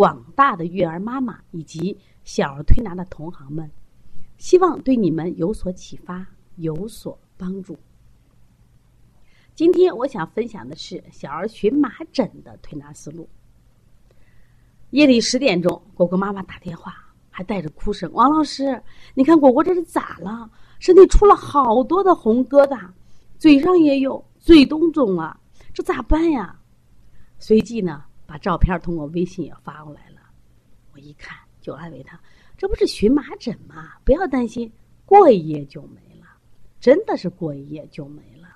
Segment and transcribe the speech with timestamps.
[0.00, 3.70] 广大的育儿妈妈以及小儿推拿的同行们，
[4.38, 7.78] 希望对你们有所启发，有所帮助。
[9.54, 13.28] 今天我想分享的是小儿荨麻疹的推拿思路。
[14.88, 16.94] 夜里十点钟，果果妈妈打电话，
[17.28, 18.82] 还带着哭声：“王老师，
[19.12, 20.50] 你看果果这是咋了？
[20.78, 22.88] 身体出了好多的红疙瘩，
[23.36, 25.38] 嘴上也有，嘴都肿了，
[25.74, 26.58] 这咋办呀？”
[27.38, 28.02] 随即呢。
[28.30, 30.20] 把照片通过微信也发过来了，
[30.92, 32.16] 我一看就安慰他
[32.56, 33.94] ：“这不是荨麻疹吗？
[34.04, 34.72] 不要担心，
[35.04, 36.26] 过一夜就没了，
[36.78, 38.48] 真的是过一夜就没了。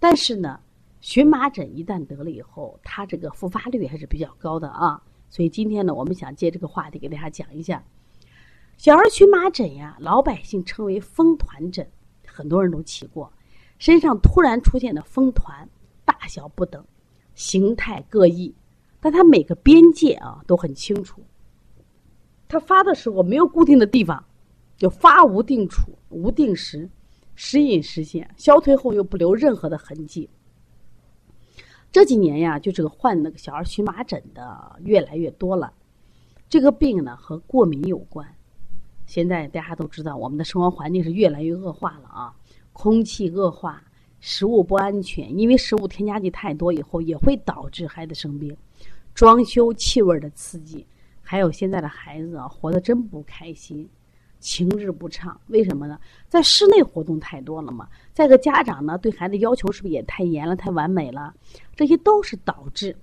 [0.00, 0.58] 但是呢，
[1.00, 5.00] 荨麻疹一旦得了以后，它这个复发率还是比较高的啊。
[5.28, 7.80] 所以今天呢，我们想借这个话题给大家讲一下
[8.76, 11.88] 小儿荨麻疹呀，老百姓称为风团疹，
[12.26, 13.32] 很多人都起过，
[13.78, 15.68] 身上突然出现的风团，
[16.04, 16.84] 大小不等，
[17.36, 18.52] 形态各异。
[19.00, 21.22] 但它每个边界啊都很清楚。
[22.46, 24.24] 它发的时候没有固定的地方，
[24.76, 26.88] 就发无定处、无定时，
[27.34, 30.28] 时隐时现，消退后又不留任何的痕迹。
[31.92, 35.72] 这几年呀，就这个患那个小儿荨麻疹的越来越多了。
[36.48, 38.26] 这个病呢和过敏有关。
[39.06, 42.34] 现在大家都知道，我们的生活环境是越来越恶化了啊，
[42.72, 43.82] 空气恶化，
[44.20, 48.56] 食物不安全，因为食物添加剂太多以后，也会导致孩子生病。
[49.14, 50.86] 装修气味的刺激，
[51.22, 53.88] 还有现在的孩子啊，活得真不开心，
[54.38, 55.38] 情志不畅。
[55.48, 55.98] 为什么呢？
[56.28, 57.88] 在室内活动太多了嘛。
[58.12, 61.34] 再个家长呢，对孩子要求是不是也太严了、太完美了？
[61.74, 62.96] 这些都是导致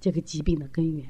[0.00, 1.06] 这个疾病的根源。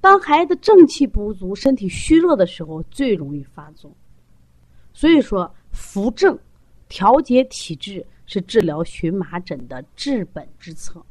[0.00, 3.90] 当孩子正气不足、身体虚弱的时候，最容易发作。
[4.92, 6.38] 所以说，扶正、
[6.88, 11.02] 调节体质是治疗荨麻疹的治本之策。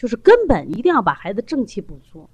[0.00, 2.26] 就是根本一定要把孩子正气补足。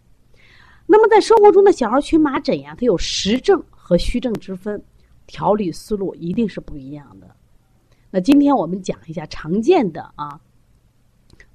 [0.86, 4.80] 那么在生活中的小儿荨麻疹呀，它有实症和虚症之分，
[5.26, 7.28] 调理思路一定是不一样的。
[8.08, 10.40] 那今天我们讲一下常见的啊，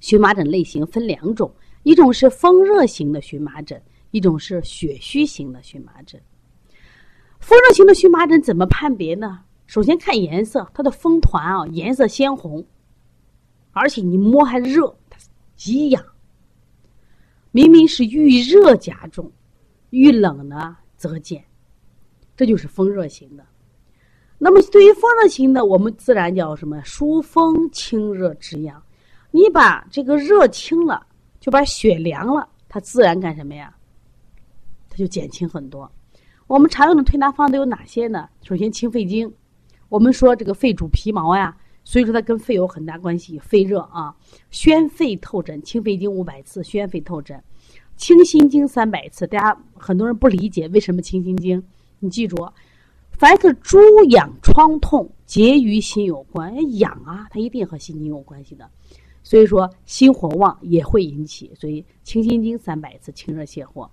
[0.00, 1.50] 荨麻疹类型分两种，
[1.82, 3.80] 一种是风热型的荨麻疹，
[4.10, 6.20] 一种是血虚型的荨麻疹。
[7.40, 9.40] 风热型的荨麻疹怎么判别呢？
[9.66, 12.66] 首先看颜色，它的风团啊颜色鲜红，
[13.70, 14.94] 而且你摸还热。
[15.64, 16.04] 极痒，
[17.52, 19.30] 明明是遇热加重，
[19.90, 21.44] 遇冷呢则减，
[22.36, 23.46] 这就是风热型的。
[24.38, 26.82] 那么对于风热型的，我们自然叫什么？
[26.82, 28.82] 疏风清热止痒。
[29.30, 31.06] 你把这个热清了，
[31.38, 33.72] 就把血凉了，它自然干什么呀？
[34.90, 35.88] 它就减轻很多。
[36.48, 38.28] 我们常用的推拿方都有哪些呢？
[38.42, 39.32] 首先清肺经，
[39.88, 41.56] 我们说这个肺主皮毛呀。
[41.84, 44.14] 所以说它跟肺有很大关系，肺热啊，
[44.50, 47.42] 宣肺透疹，清肺经五百次，宣肺透疹，
[47.96, 49.26] 清心经三百次。
[49.26, 51.62] 大家很多人不理解为什么清心经，
[51.98, 52.36] 你记住，
[53.10, 53.78] 凡是诸
[54.10, 56.54] 痒疮痛，皆与心有关。
[56.78, 58.70] 痒啊，它一定和心经有关系的。
[59.24, 63.90] 所以说心火旺也会引起，所以清心经三百次，清热泻火，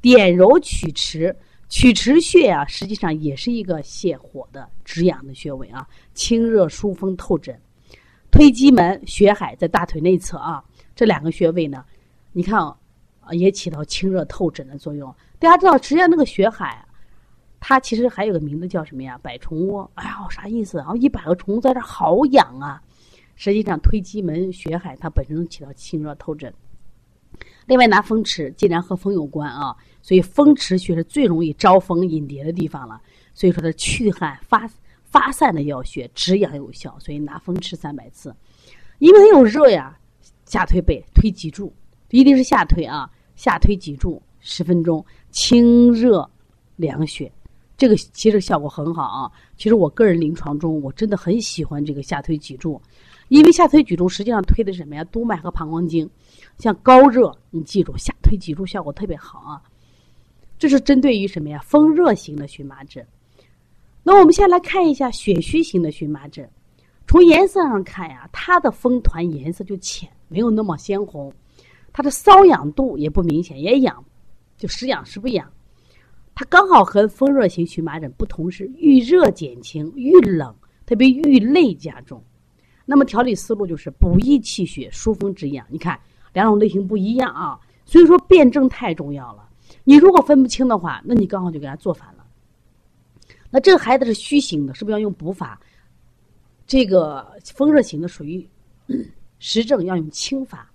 [0.00, 1.36] 点揉曲池。
[1.68, 7.58] 曲池穴啊，实际上也是一个泻火的止痒的穴位啊，清热疏风透疹。
[8.30, 10.62] 推机门、血海在大腿内侧啊，
[10.96, 11.84] 这两个穴位呢，
[12.32, 12.76] 你看啊，
[13.32, 15.14] 也起到清热透疹的作用。
[15.38, 16.84] 大家知道，实际上那个血海，
[17.60, 19.18] 它其实还有个名字叫什么呀？
[19.22, 19.90] 百虫窝。
[19.94, 20.78] 哎呀，啥意思？
[20.78, 22.82] 然后一百个虫在这好痒啊！
[23.36, 26.52] 实际上，推机门、血海它本身起到清热透疹。
[27.68, 29.76] 另外，拿风池，既然和风有关啊。
[30.00, 32.98] 所以风池穴是最容易招蜂引蝶的地方了，
[33.34, 34.66] 所以说它祛汗发
[35.04, 36.96] 发散的要穴，止痒有效。
[36.98, 38.34] 所以拿风池三百次，
[39.00, 39.98] 因为它有热呀，
[40.46, 41.70] 下推背推脊柱，
[42.10, 46.26] 一定是下推啊，下推脊柱十分钟，清热
[46.76, 47.30] 凉血，
[47.76, 49.30] 这个其实效果很好啊。
[49.58, 52.80] 其实我个人临床中，我真的很喜欢这个下推脊柱，
[53.28, 55.04] 因为下推脊柱实际上推的是什么呀？
[55.04, 56.08] 督脉和膀胱经，
[56.58, 59.62] 像高热，你记住下推脊柱效果特别好啊。
[60.58, 61.60] 这是针对于什么呀？
[61.64, 63.06] 风热型的荨麻疹。
[64.02, 66.48] 那我们先来看一下血虚型的荨麻疹。
[67.06, 71.32] 从颜色上看呀，它的风团颜色就浅，没有那么鲜红。
[71.92, 74.04] 它的瘙痒度也不明显，也痒，
[74.56, 75.50] 就时痒时不痒。
[76.34, 80.54] 它刚好和风热型荨麻疹不同，是遇热减轻，遇冷
[80.86, 82.22] 特别遇累加重。
[82.90, 85.66] 那么调理思路就是补益气血，疏风止痒。
[85.68, 86.00] 你看
[86.32, 89.46] 两种类型不一样啊，所以说辩证太重要了。
[89.84, 92.24] 你如果分不清的话，那你刚好就给他做反了。
[93.50, 95.60] 那这个孩子是虚型的，是不是要用补法？
[96.66, 98.48] 这个风热型的属于
[99.38, 100.70] 实症，要用清法。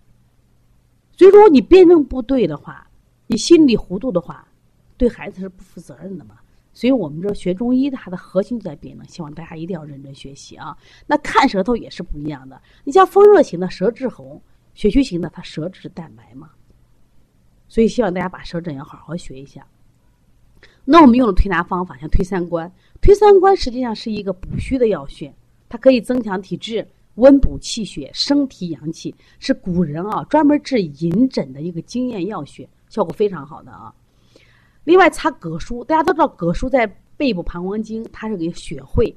[1.17, 2.87] 所以说你辩证不对的话，
[3.25, 4.47] 你心里糊涂的话，
[4.97, 6.35] 对孩子是不负责任的嘛。
[6.73, 10.75] 所以我们这学中医，它的核心就在辩证，希望大家一定要认真学习啊。
[11.05, 14.41] 那看舌头也是不一样的，你像风热型的舌质红，
[14.73, 16.49] 血虚型的它舌质淡白嘛。
[17.67, 19.65] 所以希望大家把舌诊要好好学一下。
[20.85, 22.71] 那我们用的推拿方法，像推三关，
[23.01, 25.33] 推三关实际上是一个补虚的药穴。
[25.69, 33.93] 它可以增强体质、温补气血、升提阳气，是古人啊专门治隐疹的一个经验药穴，效果非常好的啊。
[34.83, 36.85] 另外擦葛舒，大家都知道葛舒在
[37.15, 39.15] 背部膀胱经，它是给血会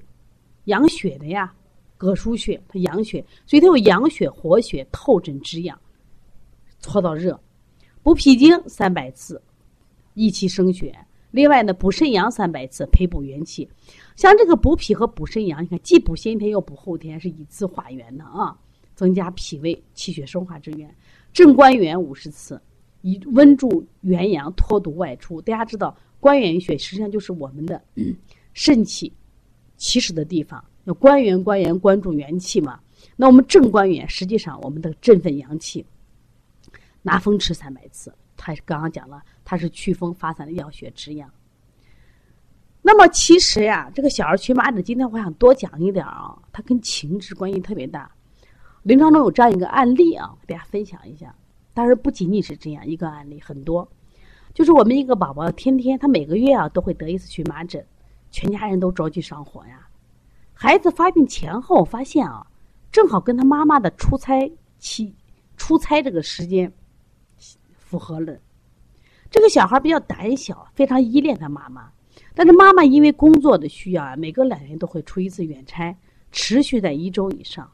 [0.65, 1.53] 养血的呀。
[1.99, 5.81] 葛舒穴它养血，所以它有养血、活血、透疹止痒，
[6.79, 7.41] 搓到热。
[8.03, 9.41] 补脾经三百次，
[10.13, 10.95] 益气生血。
[11.31, 13.67] 另外呢，补肾阳三百次，培补元气。
[14.15, 18.57] 像这个补脾和补肾阳，你看既补先天又补后天，是以次化元的啊，
[18.95, 20.95] 增加脾胃气血生化之源。
[21.33, 22.61] 正关元五十次，
[23.07, 25.41] 以温助元阳，脱毒外出。
[25.41, 27.81] 大家知道关元穴实际上就是我们的
[28.53, 29.13] 肾气
[29.77, 32.81] 起始的地方，要关元关元关注元气嘛。
[33.15, 35.87] 那我们正关元实际上我们的振奋阳气，
[37.01, 38.13] 拿风池三百次。
[38.37, 41.31] 他刚刚讲了，它是祛风发散的药穴，止痒。
[42.83, 48.11] 那么其实呀，这个小儿荨麻疹，今天我想多讲一点啊，它跟情志关系特别大。
[48.83, 51.33] 临床中有这样一个案例啊，给大家分享一下。
[51.77, 53.87] 当然不仅仅是这样一个案例，很多，
[54.55, 57.85] 就是我们一个宝宝，天天他每个月啊都会得一次荨麻疹，
[58.31, 59.87] 全家人都着急上火呀。
[60.55, 62.47] 孩子发病前后发现啊，
[62.91, 65.15] 正好跟他妈妈的出差期、
[65.59, 66.73] 出差这个时间
[67.75, 68.35] 符合了。
[69.31, 71.93] 这个小孩比较胆小，非常依恋他妈妈。
[72.35, 75.95] 但是妈妈因为工作的需要啊，每隔两年都会出一次远差，
[76.33, 77.71] 持续在一周以上。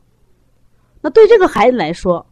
[1.01, 2.27] 那对这个孩子来说，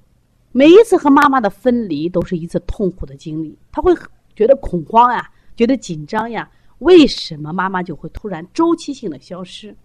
[0.53, 3.95] 每一次和妈妈的分离都是一次痛苦的经历，他会
[4.35, 6.51] 觉得恐慌呀，觉得紧张呀。
[6.79, 9.77] 为什么妈妈就会突然周期性的消失？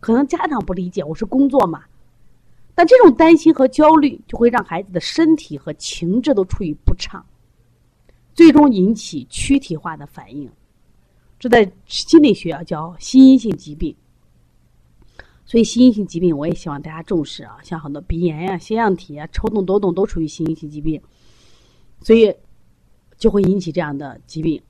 [0.00, 1.84] 可能家长不理解，我是工作嘛。
[2.74, 7.24] 但这种担心和焦虑就会让孩子的身体和情志都处于不畅，
[8.34, 10.50] 最终引起躯体化的反应。
[11.38, 13.96] 这在心理学叫心因性疾病，
[15.46, 21.00] 所以心因性疾病我也希望大家重视啊，像很多鼻炎呀、腺样体啊、抽动、多动都属于心因性疾病，
[22.00, 22.34] 所以
[23.16, 24.60] 就会引起这样的疾病。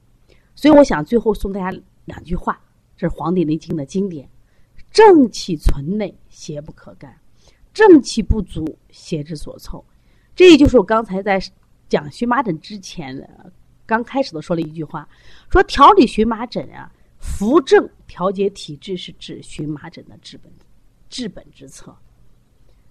[0.55, 2.61] 所以我想最后送大家两句话，
[2.97, 4.29] 这是《黄帝内经》的经典：
[4.91, 7.11] 正气存内，邪不可干；
[7.73, 9.85] 正气不足，邪之所凑。
[10.35, 11.41] 这也就是我刚才在
[11.89, 13.29] 讲荨麻疹之前。
[13.87, 15.09] 刚开始的说了一句话，
[15.49, 16.93] 说调理荨麻疹啊，
[17.27, 20.51] 扶正调节体质是治荨麻疹的治本
[21.11, 21.95] 治本之策。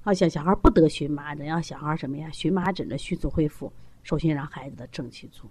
[0.04, 2.30] 啊，小小孩不得荨麻疹，要小孩什么呀？
[2.32, 3.74] 荨麻疹的迅速恢复，
[4.04, 5.50] 首先让孩子的正气足。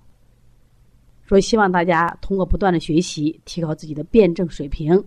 [1.26, 5.02] 所以希望大家通过不断的学习，提高自己的辩证水平。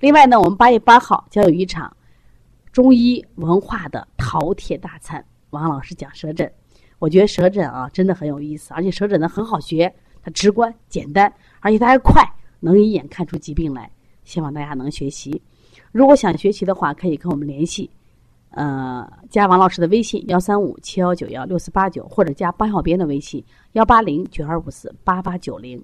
[0.00, 1.96] 另外呢，我们八月八号将有一场
[2.70, 6.52] 中医文化的饕餮大餐，王老师讲舌诊。
[6.98, 12.22] 我觉得舌诊啊，真的很有意思，而且舌诊呢很好学，它直观简单，而且它还快，
[12.62, 13.90] 能一眼看出疾病来。
[14.24, 15.42] 希望大家能学习。
[15.90, 17.90] 如果想学习的话，可以跟我们联系，
[18.50, 25.82] 呃，加王老师的微信幺三五七幺九幺六四八九，或者加邦小编的微信幺八零九二五四八八九零。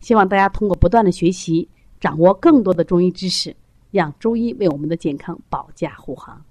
[0.00, 1.66] 希望大家通过不断的学习，
[1.98, 3.56] 掌握更多的中医知识，
[3.90, 6.44] 让中医为我们的健康保驾护航。